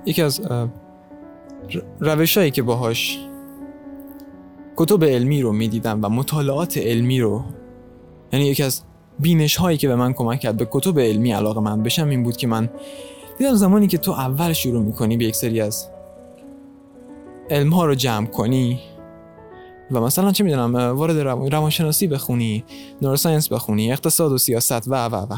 [0.06, 0.40] یکی از
[2.00, 3.18] روشایی که باهاش
[4.76, 7.44] کتب علمی رو می‌دیدم و مطالعات علمی رو
[8.32, 8.82] یعنی یکی از
[9.18, 12.36] بینش هایی که به من کمک کرد به کتب علمی علاقه من بشم این بود
[12.36, 12.70] که من
[13.38, 15.88] دیدم زمانی که تو اول شروع می‌کنی به یک سری از
[17.50, 18.80] علم ها رو جمع کنی
[19.90, 21.18] و مثلا چه می‌دونم وارد
[21.52, 22.64] روانشناسی بخونی
[23.02, 25.36] نوروساینس بخونی اقتصاد و سیاست و و و.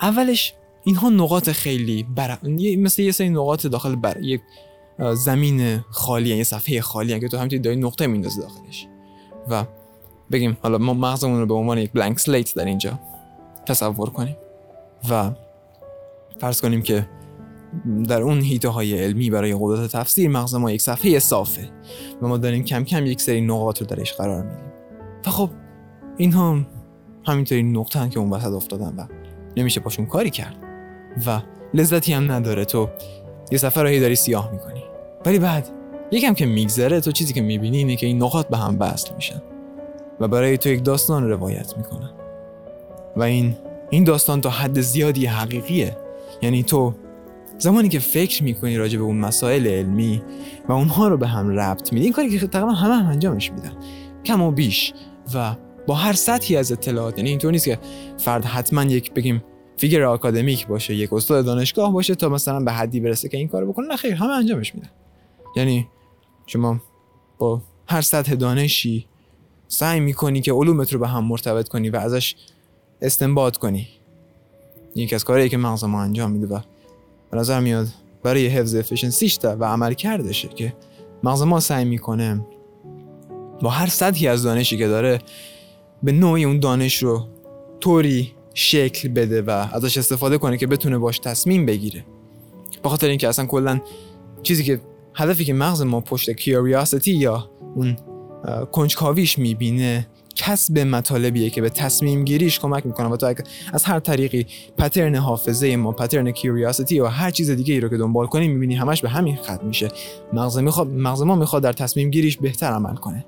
[0.00, 2.38] اولش اینها نقاط خیلی بر...
[2.78, 4.40] مثل یه سری نقاط داخل بر یک
[5.14, 8.86] زمین خالی یه صفحه خالی که تو همینطوری داری نقطه میندازی داخلش.
[9.50, 9.64] و
[10.30, 13.00] بگیم حالا ما مغزمون رو به عنوان یک بلانک سلیت در اینجا
[13.66, 14.36] تصور کنیم
[15.10, 15.30] و
[16.40, 17.08] فرض کنیم که
[18.08, 21.70] در اون هیته های علمی برای قدرت تفسیر مغز ما یک صفحه صافه
[22.22, 24.72] و ما داریم کم کم یک سری نقاط رو درش قرار میدیم.
[25.26, 25.50] و خب
[26.16, 26.60] اینها
[27.26, 29.17] همینطوری نقطه که اون وسط افتادن و
[29.58, 30.56] نمیشه پاشون کاری کرد.
[31.26, 31.40] و
[31.74, 32.64] لذتی هم نداره.
[32.64, 32.88] تو
[33.50, 34.82] یه سفر رو داری سیاه می‌کنی.
[35.26, 35.68] ولی بعد
[36.12, 39.42] یکم که میگذره تو چیزی که می‌بینی اینه که این نقاط به هم وصل میشن.
[40.20, 42.10] و برای تو یک داستان روایت می‌کنن.
[43.16, 43.56] و این
[43.90, 45.96] این داستان تا حد زیادی حقیقیه.
[46.42, 46.94] یعنی تو
[47.58, 50.22] زمانی که فکر می‌کنی راجع به اون مسائل علمی
[50.68, 53.72] و اونها رو به هم ربط میدی این کاری که تقریبا همه هم انجامش میدن.
[54.24, 54.92] کم و بیش.
[55.34, 55.54] و
[55.86, 57.78] با هر سطحی از اطلاعات یعنی اینطور نیست که
[58.18, 59.44] فرد حتما یک بگیم
[59.78, 63.72] فیگر آکادمیک باشه یک استاد دانشگاه باشه تا مثلا به حدی برسه که این کارو
[63.72, 63.86] بکنه.
[63.86, 64.90] نه خیر همه انجامش میدن
[65.56, 65.88] یعنی
[66.46, 66.80] شما
[67.38, 69.06] با هر سطح دانشی
[69.68, 72.34] سعی می‌کنی که علومت رو به هم مرتبط کنی و ازش
[73.02, 73.88] استنباط کنی.
[74.94, 76.60] یکی از کارهایی که مغز ما انجام میده و
[77.30, 77.86] به نظر میاد
[78.22, 80.74] برای حفظ افیشنسیش و عمل کردشه که
[81.22, 82.46] مغز ما سعی می‌کنه
[83.62, 85.18] با هر سطحی از دانشی که داره
[86.02, 87.26] به نوعی اون دانش رو
[87.80, 92.04] طوری شکل بده و ازش استفاده کنه که بتونه باش تصمیم بگیره.
[92.82, 93.80] به خاطر اینکه اصلا کلا
[94.42, 94.80] چیزی که
[95.14, 97.96] هدفی که مغز ما پشت کیوریاسیتی یا اون
[98.72, 103.34] کنجکاویش می‌بینه کسب مطالبیه که به تصمیم گیریش کمک می‌کنه و تو
[103.72, 104.46] از هر طریقی
[104.78, 108.74] پترن حافظه ما پترن کیوریاسیتی و هر چیز دیگه ای رو که دنبال کنی می‌بینی
[108.74, 109.88] همش به همین خط میشه.
[110.32, 113.24] مغز می‌خواد مغز ما می‌خواد در تصمیم گیریش بهتر عمل کنه.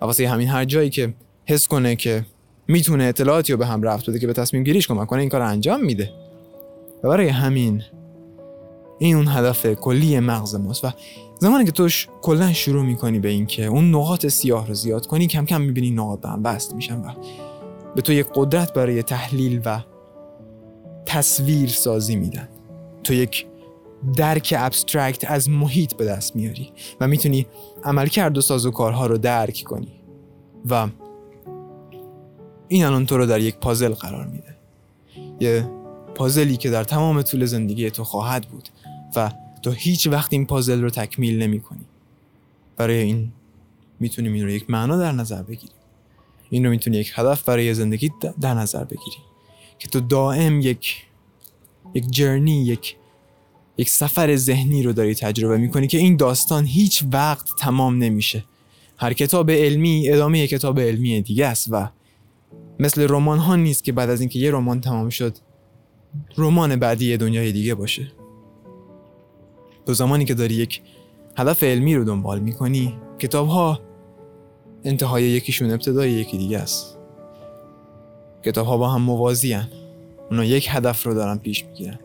[0.00, 1.14] و واسه همین هر جایی که
[1.46, 2.26] حس کنه که
[2.68, 5.40] می‌تونه اطلاعاتی رو به هم رفت بده که به تصمیم گیریش کمک کنه این کار
[5.40, 6.10] انجام میده.
[7.02, 7.82] و برای همین
[8.98, 10.90] این اون هدف کلی مغز ماست و
[11.40, 15.44] زمانی که توش کلا شروع می‌کنی به اینکه اون نقاط سیاه رو زیاد کنی کم
[15.44, 17.12] کم می‌بینی نقاط به هم بست میشن و
[17.94, 19.80] به تو یک قدرت برای تحلیل و
[21.06, 22.48] تصویر سازی میدن.
[23.04, 23.46] تو یک
[24.16, 27.46] درک ابسترکت از محیط به دست میاری و می‌تونی
[27.84, 30.00] عملکرد و ساز رو درک کنی
[30.70, 30.88] و
[32.68, 34.56] این الان تو رو در یک پازل قرار میده.
[35.40, 35.70] یه
[36.14, 38.68] پازلی که در تمام طول زندگی تو خواهد بود
[39.16, 41.84] و تو هیچ وقت این پازل رو تکمیل نمی کنی.
[42.76, 43.32] برای این
[44.00, 45.76] می‌تونیم این رو یک معنا در نظر بگیریم.
[46.50, 49.16] این رو می‌تونی یک هدف برای زندگی در نظر بگیری
[49.78, 51.04] که تو دائم یک
[51.94, 52.96] یک جرنی یک
[53.78, 58.44] یک سفر ذهنی رو داری تجربه می‌کنی که این داستان هیچ وقت تمام نمیشه.
[58.96, 61.88] هر کتاب علمی ادامه یک کتاب علمی دیگه است و
[62.78, 65.36] مثل رمان ها نیست که بعد از اینکه یه رمان تمام شد
[66.36, 68.12] رمان بعدی یه دنیای دیگه باشه.
[69.86, 70.82] تو زمانی که داری یک
[71.36, 73.80] هدف علمی رو دنبال می‌کنی کتاب ها
[74.84, 76.98] انتهای یکیشون ابتدای یکی دیگه است.
[78.44, 79.68] کتاب ها با هم موازی هن.
[80.30, 81.98] اونا یک هدف رو دارن پیش می‌گیرن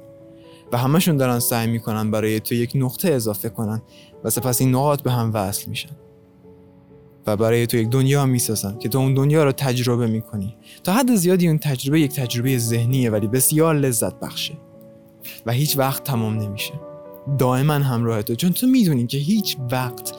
[0.72, 3.82] و همشون دارن سعی می‌کنن برای تو یک نقطه اضافه کنن
[4.24, 5.96] و سپس این نقاط به هم وصل میشن.
[7.30, 10.56] و برای تو یک دنیا می‌سازن که تو اون دنیا رو تجربه می‌کنی.
[10.84, 14.54] تا حد زیادی اون تجربه یک تجربه ذهنیه ولی بسیار لذت بخشه.
[15.46, 16.74] و هیچ وقت تمام نمیشه.
[17.38, 18.36] دائما همراه تو.
[18.36, 20.14] چون تو می‌دونی که هیچ وقت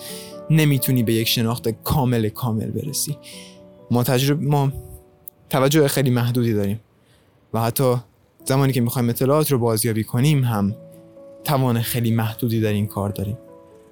[0.50, 3.16] نمی‌تونی به یک شناخت کامل کامل برسی.
[3.90, 4.72] ما تجربه ما
[5.48, 6.80] توجه خیلی محدودی داریم.
[7.54, 7.94] و حتی
[8.44, 10.76] زمانی که می‌خوایم اطلاعات رو بازیابی کنیم هم
[11.44, 13.38] توان خیلی محدودی در این کار داریم.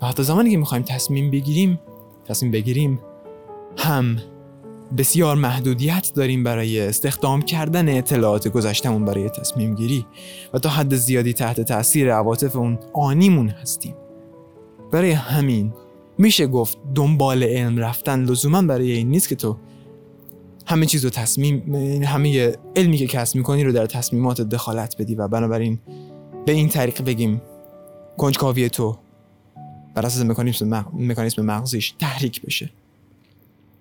[0.02, 1.80] و حتی زمانی که می‌خوایم تصمیم بگیریم
[2.26, 3.00] تصمیم بگیریم
[3.76, 4.16] هم
[4.98, 10.06] بسیار محدودیت داریم برای استخدام کردن اطلاعات گذشتمون برای تصمیم گیری
[10.52, 13.94] و تا حد زیادی تحت تاثیر عواطف اون آنیمون هستیم.
[14.92, 15.72] برای همین
[16.18, 19.56] میشه گفت دنبال علم رفتن لزوما برای این نیست که تو
[20.66, 25.28] همه چیز رو تصمیم همه علمی که کسب می‌کنی رو در تصمیمات دخالت بدی و
[25.28, 25.78] بنابراین
[26.46, 27.42] به این طریق بگیم
[28.18, 28.98] کنجکاوی تو
[29.94, 30.22] بر اساس
[30.92, 32.70] مکانیسم, مغزیش تحریک بشه.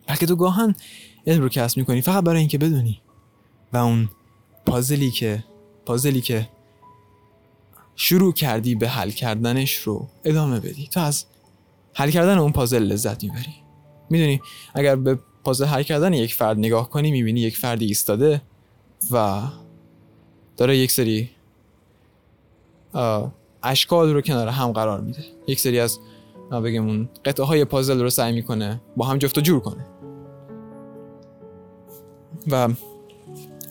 [0.08, 0.76] بلکه تو گاهن
[1.28, 3.02] علم رو کسب می‌کنی فقط برای اینکه بدونی.
[3.74, 4.10] و اون
[4.66, 5.44] پازلی که
[5.86, 6.50] پازلی که
[7.96, 10.88] شروع کردی به حل کردنش رو ادامه بدی.
[10.88, 11.26] تو از
[11.94, 13.56] حل کردن اون پازل لذت می‌بری.
[14.10, 14.42] می‌دونی
[14.74, 18.42] اگر به پازل حل کردن یک فرد نگاه کنی می‌بینی یک فردی ایستاده
[19.12, 19.42] و
[20.58, 21.30] داره یک سری
[23.64, 25.26] اشکال رو کنار هم قرار میده.
[25.48, 26.00] یک سری از
[26.52, 29.86] بگم اون قطعه های پازل رو سعی می‌کنه با هم جفت و جور کنه.
[32.52, 32.70] و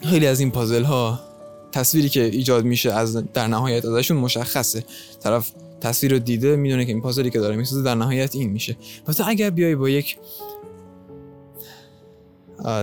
[0.03, 1.21] خیلی از این پازل ها
[1.73, 4.85] تصویری که ایجاد میشه از در نهایت ازشون مشخصه.
[5.21, 8.77] طرف تصویر رو دیده می‌دونه که این پازلی که داره می‌سازه در نهایت این میشه.
[9.17, 10.17] تو اگر بیای با یک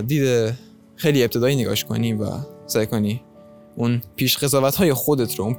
[0.08, 0.54] دید
[0.96, 2.26] خیلی ابتدایی نگاش کنی و
[2.68, 3.22] سعی کنی
[3.76, 5.54] اون پیش قضاوت های خودت رو اون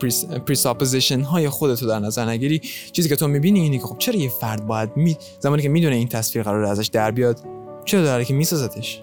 [0.46, 2.60] presupposition های خودت رو در نظر نگیری
[2.92, 5.16] چیزی که تو می‌بینی اینه که خب چرا یه فرد باید می...
[5.40, 7.40] زمانی که می‌دونه این تصویر قرار ازش در بیاد
[7.84, 9.02] چرا داره که میسازتش؟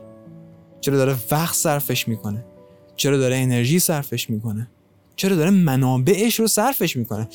[0.81, 2.45] چرا داره وقت صرفش می‌کنه؟
[2.95, 4.67] چرا داره انرژی صرفش می‌کنه؟
[5.15, 7.27] چرا داره منابعش رو صرفش می‌کنه؟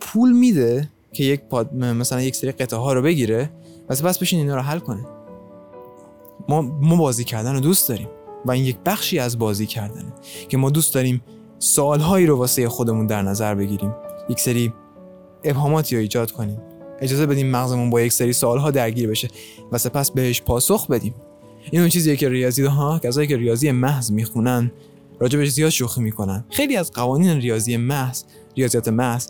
[0.00, 3.50] پول میده که یک پاد مثلا یک سری قطعه ها رو بگیره
[3.88, 5.04] و بس بشین اینا رو حل کنه.
[6.48, 8.08] ما ما بازی کردن رو دوست داریم
[8.44, 10.12] و این یک بخشی از بازی کردنه
[10.48, 11.22] که ما دوست داریم
[11.58, 13.94] سالهایی رو واسه خودمون در نظر بگیریم
[14.28, 14.72] یک سری
[15.44, 16.58] ابهاماتی رو ایجاد کنیم.
[17.00, 19.28] اجازه بدیم مغزمون با یک سری سالها درگیر بشه
[19.72, 21.14] و سپس بهش پاسخ بدیم.
[21.70, 24.72] این اون چیزیه که ریاضی ها کسایی که ریاضی محض می‌خونن
[25.20, 26.44] راجبش زیاد شوخی می‌کنن.
[26.50, 28.24] خیلی از قوانین ریاضی محض
[28.56, 29.28] ریاضیات محض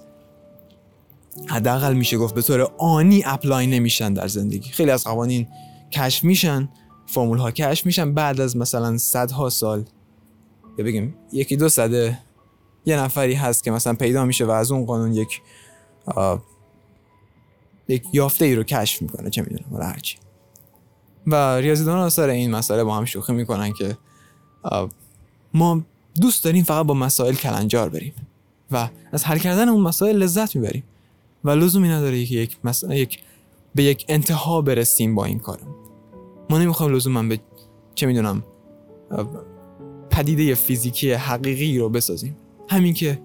[1.47, 4.71] حداقل میشه گفت به طور آنی اپلای نمیشن در زندگی.
[4.71, 5.47] خیلی از قوانین
[5.93, 6.69] کشف میشن
[7.07, 8.15] فرمول ها کشف میشن.
[8.15, 9.85] بعد از مثلا صدها سال
[10.79, 12.19] یا بگیم یکی دو صده
[12.87, 15.41] یه نفری هست که مثلا پیدا میشه و از اون قانون یک
[17.89, 20.17] یک یافته ای رو کشف می‌کنه چه می‌دونم هرچی.
[21.27, 23.97] و ریاضیدان سر این مسئله با هم شوخی می‌کنن که
[25.55, 25.83] ما
[26.21, 28.13] دوست داریم فقط با مسائل کلنجار بریم
[28.71, 30.85] و از حل کردن اون مسائل لذت می‌بریم
[31.45, 32.57] و لزومی نداره که یک,
[32.91, 33.19] یک
[33.75, 35.75] به یک انتها برسیم با این کارم
[36.51, 37.41] ما نمی‌خوایم لزوما به
[37.95, 38.45] چه می‌دونم
[40.11, 42.37] پدیده فیزیکی حقیقی رو بسازیم.
[42.69, 43.23] همین که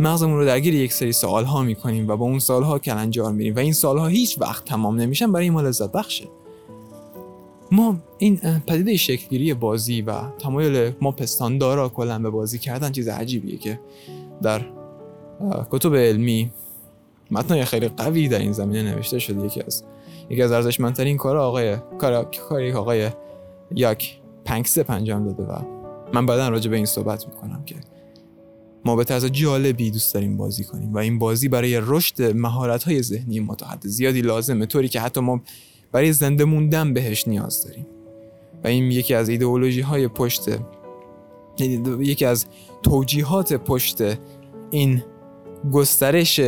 [0.00, 3.56] مغزمون رو درگیر یک سری سوال ها می‌کنیم و با اون سوال ها کلنجار میریم
[3.56, 6.28] و این سوال ها هیچ وقت تمام نمیشن برای ما لذت بخشه
[7.72, 13.58] ما این پدیده شکلگیری بازی و تمایل ما پستاندارا کلا به بازی کردن چیز عجیبیه
[13.58, 13.80] که
[14.42, 14.62] در
[15.70, 16.50] کتب علمی
[17.30, 19.46] متنای خیلی قوی در این زمینه نوشته شده.
[19.46, 19.84] یکی از
[20.30, 23.10] یکی از ارزشمندترین کار آقای کار کاری آقای
[23.74, 25.58] یک پنکسه انجام داده و
[26.12, 27.74] من بعدا راجع به این صحبت می‌کنم که
[28.84, 33.02] ما به طرز جالبی دوست داریم بازی کنیم و این بازی برای رشد مهارت های
[33.02, 34.66] ذهنی ما تا حد زیادی لازمه.
[34.66, 35.40] طوری که حتی ما
[35.92, 37.86] برای زنده موندن بهش نیاز داریم.
[38.64, 40.42] و این یکی از ایدئولوژی های پشت
[41.98, 42.46] یکی از
[42.82, 43.98] توجیهات پشت
[44.70, 45.02] این
[45.72, 46.40] گسترش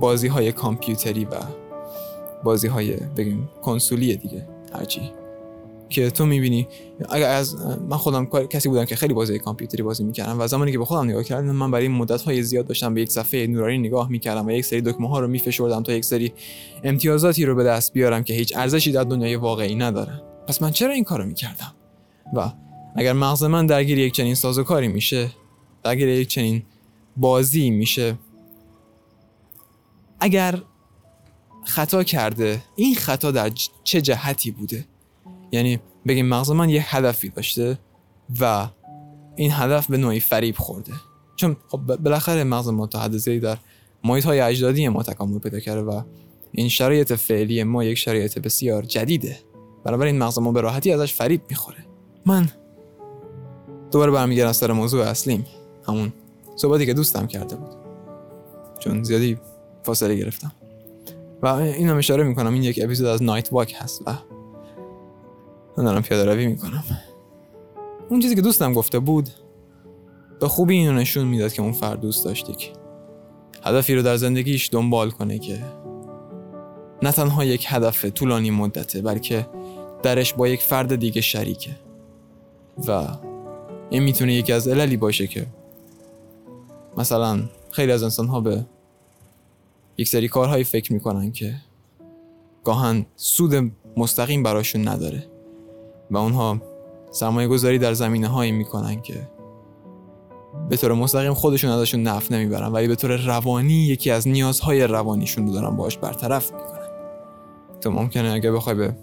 [0.00, 1.34] بازی های کامپیوتری و
[2.44, 4.48] بازی های بگیم کنسولی دیگه.
[4.72, 5.12] هرچی.
[5.88, 6.68] که تو می‌بینی.
[7.08, 7.56] اگر از
[7.88, 11.04] من خودم کسی بودم که خیلی بازی کامپیوتری بازی می‌کردم و زمانی که به خودم
[11.04, 14.50] نگاه کردم من برای مدت های زیاد داشتم به یک صفحه نورانی نگاه می‌کردم و
[14.50, 16.32] یک سری دکمه ها رو میفشردم تا یک سری
[16.84, 20.20] امتیازاتی رو به دست بیارم که هیچ ارزشی در دنیای واقعی ندارن.
[20.48, 21.74] پس من چرا این کارو می‌کردم؟
[22.34, 22.52] و
[22.96, 25.30] اگر مغز من درگیر یک چنین سازوکاری میشه
[25.82, 26.62] درگیر یک چنین
[27.16, 28.18] بازی میشه
[30.20, 30.62] اگر
[31.64, 33.50] خطا کرده این خطا در
[33.84, 34.84] چه جهتی بوده؟
[35.56, 37.78] یعنی بگیم مغز من یه هدفی داشته
[38.40, 38.68] و
[39.36, 40.92] این هدف به نوعی فریب خورده.
[41.36, 43.58] چون خب بالاخره مغز ما تا حد در
[44.04, 46.02] محیط های اجدادی ما تکامل پیدا کرده و
[46.52, 49.38] این شرایط فعلی ما یک شرایط بسیار جدیده.
[49.84, 51.78] بنابراین مغز ما به راحتی ازش فریب می‌خوره.
[52.26, 52.48] من
[53.92, 55.46] دوباره برمیگردم سر موضوع اصلیم
[55.88, 56.12] همون
[56.56, 57.70] صحبتی که دوستم کرده بود.
[58.78, 59.38] چون زیادی
[59.82, 60.52] فاصله گرفتم.
[61.42, 64.18] و این هم اشاره می‌کنم این یک اپیزود از نایت واک هست و
[65.78, 66.84] من دارم پیاده روی می‌کنم.
[68.08, 69.28] اون چیزی که دوستم گفته بود
[70.40, 72.68] به خوبی اینو نشون می‌داد که اون فرد دوست داشتی که
[73.62, 75.64] هدفی رو در زندگیش دنبال کنه که
[77.02, 79.46] نه تنها یک هدف طولانی مدته بلکه
[80.02, 81.70] درش با یک فرد دیگه شریکه.
[82.88, 83.08] و
[83.90, 85.46] این می‌تونه یکی از عللی باشه که
[86.96, 88.66] مثلا خیلی از انسان ها به
[89.98, 91.54] یک سری کارهایی فکر می‌کنن که
[92.64, 95.26] گاهن سود مستقیم براشون نداره.
[96.10, 96.60] و اونها
[97.10, 99.28] سرمایه گذاری در زمینه هایی می‌کنن که
[100.68, 105.46] به طور مستقیم خودشون ازشون نفت نمی‌برن ولی به طور روانی یکی از نیازهای روانیشون
[105.46, 106.88] رو دارن باش برطرف می‌کنن.
[107.80, 108.96] تو ممکنه اگه بخوای به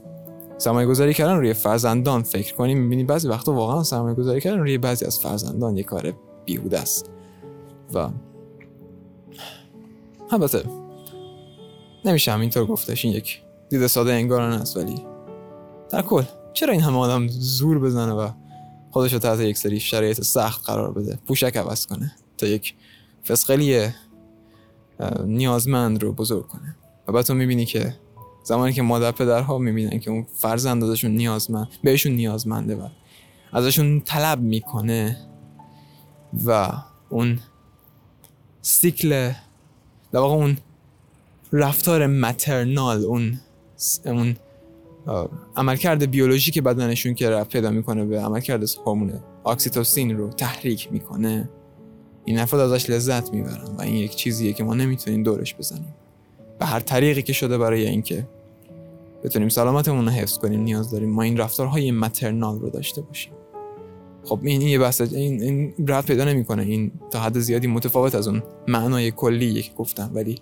[0.58, 4.78] سرمایه گذاری کردن روی فرزندان فکر کنی می‌بینی بعضی وقتا واقعا سرمایه گذاری کردن روی
[4.78, 6.13] بعضی از فرزندان یه کار
[6.46, 7.10] بیهوده است.
[7.94, 8.10] و
[10.32, 10.63] البته
[12.06, 14.96] نمیشه همینطور گفتش این یک دید ساده انگارانه است ولی
[15.89, 18.30] در کل چرا این همه آدم زور بزنه و
[18.92, 22.74] خودش رو تحت یک سری شرایط سخت قرار بده؟ پوشک عوض کنه تا یک
[23.28, 23.89] فسقلی
[25.26, 26.76] نیازمند رو بزرگ کنه.
[27.08, 27.96] و بعد تو می‌بینی که
[28.44, 32.88] زمانی که مادر پدرها می‌بینن که اون فرزند ازشون نیازمند بهشون نیازمنده و
[33.54, 35.18] ازشون طلب می‌کنه
[36.46, 36.72] و
[37.10, 37.39] اون
[38.62, 39.32] سیکل
[40.12, 40.58] در واقع اون
[41.52, 43.39] رفتار مترنال اون
[44.06, 44.36] اون
[45.56, 49.13] عملکرد بیولوژیک بدنشون که رفت پیدا می‌کنه به عملکرد هورمون
[49.46, 51.50] اکسیتوسین رو تحریک می‌کنه
[52.26, 55.96] این افراد ازش لذت می‌برن و این یک چیزیه که ما نمی‌تونیم دورش بزنیم.
[56.60, 58.28] به هر طریقی که شده برای اینکه
[59.24, 63.34] بتونیم سلامتمون رو حفظ کنیم نیاز داریم ما این رفتارهای مترنال رو داشته باشیم.
[64.24, 66.63] خب این یه بحث این این رفت پیدا نمی‌کنه.
[66.63, 70.12] این تا حد زیادی متفاوت از اون معنای کلی که گفتم.
[70.13, 70.36] ولی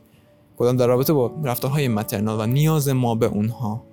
[0.57, 3.83] کدام در رابطه با رفتارهای مترنال و نیاز ما به اونها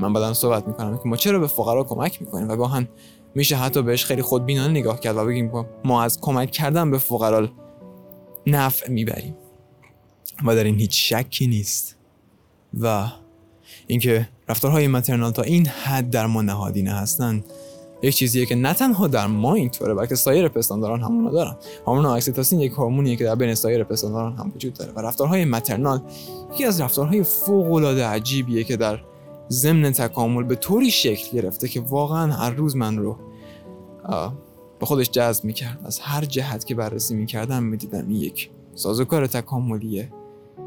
[0.00, 2.88] من بعدا صحبت می‌کنم که ما چرا به فقرا کمک می‌کنیم و گاهن
[3.34, 7.48] میشه حتی بهش خیلی خودبینانه نگاه کرد و بگیم ما از کمک کردن به فقرا
[8.46, 9.34] نفع می‌بریم
[10.46, 11.96] و در این هیچ شکی نیست.
[12.80, 13.06] و
[13.86, 17.44] اینکه رفتارهای مترنال تا این حد در ما نهادینه هستند
[18.02, 21.56] یک چیزیه که نه تنها در ما اینطوره بلکه سایر پستانداران همونو دارن.
[21.86, 24.92] هورمون اکسیتوسین یک هورمونیه که در بین سایر پستانداران هم وجود داره.
[24.92, 26.00] و رفتارهای مترنال
[26.52, 29.00] یکی از رفتارهای فوق العاده عجیبیه که در
[29.50, 33.16] ضمن تکامل به طوری شکل گرفته که واقعا هر روز من رو
[34.80, 35.80] به خودش جذب می‌کرد.
[35.84, 40.12] از هر جهت که بررسی می‌کردم می‌دیدم این یک سازوکار تکاملیه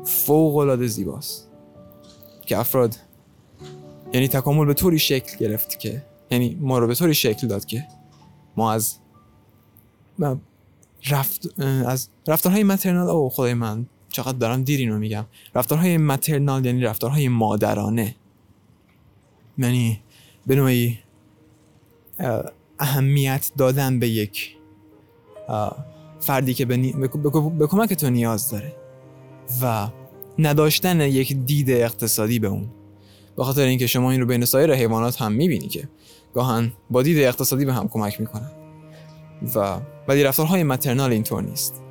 [0.03, 1.47] فوق العاده زیباست.
[2.45, 2.95] که افراد
[4.13, 7.87] یعنی تکامل به طوری شکل گرفت که یعنی ما رو به طوری شکل داد که
[8.57, 8.95] ما از
[11.07, 15.25] رفت از رفتارهای مترنال او خدای من چقدر دارم دیر اینو میگم.
[15.55, 18.15] رفتارهای مترنال یعنی رفتارهای مادرانه.
[19.57, 20.01] یعنی
[20.47, 20.99] به نوعی
[22.79, 24.57] اهمیت دادن به یک
[26.19, 26.77] فردی که به,
[27.59, 28.75] به کمک تو نیاز داره
[29.61, 29.87] و
[30.39, 32.69] نداشتن یک دید اقتصادی به اون.
[33.35, 35.89] به خاطر اینکه شما این رو بین سایر حیوانات هم می‌بینی که
[36.33, 38.51] گاهن با دید اقتصادی به هم کمک می‌کنن
[39.55, 41.81] و ولی رفتارهای مترنال اینطور نیست.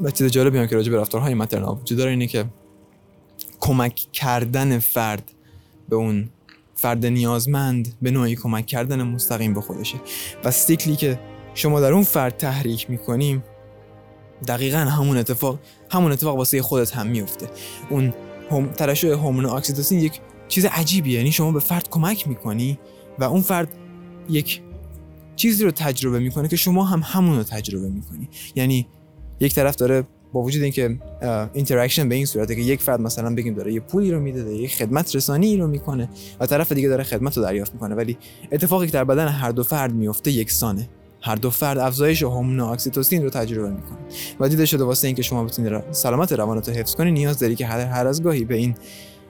[0.00, 2.44] و چیز جالبی هم که راجع به رفتارهای مترنال وجود داره اینه که
[3.60, 5.32] کمک کردن فرد
[5.92, 6.28] به اون
[6.74, 10.00] فرد نیازمند به نوعی کمک کردن مستقیم به خودشه.
[10.44, 11.20] و سیکلی که
[11.54, 13.44] شما در اون فرد تحریک می‌کنیم
[14.48, 15.58] دقیقا همون اتفاق
[15.90, 17.46] همون اتفاق واسه خودت هم میفته
[17.90, 18.14] اون
[18.50, 21.18] هم ترشح هورمون اکسیتوسین یک چیز عجیبیه.
[21.18, 22.78] یعنی شما به فرد کمک می‌کنی
[23.18, 23.68] و اون فرد
[24.28, 24.62] یک
[25.36, 28.28] چیزی رو تجربه می‌کنه که شما هم همون رو تجربه می‌کنی.
[28.54, 28.86] یعنی
[29.40, 30.98] یک طرف داره با وجود اینکه
[31.52, 34.76] interaction به این صورته که یک فرد مثلا بگیم داره یه پولی رو میده یک
[34.76, 36.08] خدمت رسانی رو می‌کنه
[36.40, 38.18] و طرف دیگه داره خدمت رو دریافت می‌کنه ولی
[38.52, 40.88] اتفاقی که در بدن هر دو فرد میفته یکسانه.
[41.24, 43.98] هر دو فرد افزایش هورمون اکسیتوسین رو تجربه می‌کنه.
[44.40, 47.66] و دیده شده واسه اینکه شما بتونید سلامت روانت رو حفظ کنی نیاز داری که
[47.66, 48.74] هر هر از گاهی به این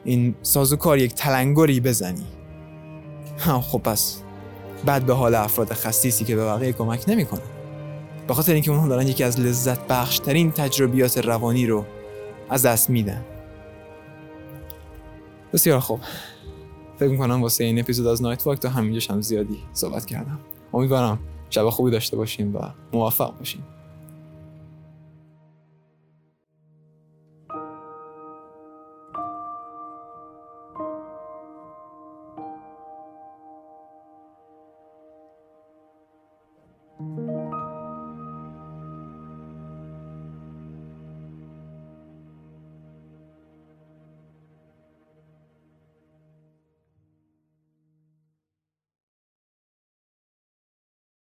[0.05, 2.25] این سازوکار یک تلنگری بزنی.
[3.39, 4.17] خب پس
[4.85, 7.52] بعد به حال افراد خصیصی که به بقیه کمک نمی‌کنن.
[8.27, 11.85] به خاطر اینکه اونها دارن یکی از لذت بخشترین تجربیات روانی رو
[12.51, 13.25] از دست میدن.
[15.53, 16.01] بسیار خوب.
[16.99, 20.39] فکر می‌کنم واسه این اپیزود از نایت واک تا همینجاش هم زیادی صحبت کردم.
[20.75, 21.19] امیدوارم
[21.51, 22.59] شب خوبی داشته باشیم و
[22.93, 23.63] موفق باشیم.